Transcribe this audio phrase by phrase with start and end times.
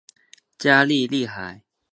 [0.57, 1.61] 加利利海。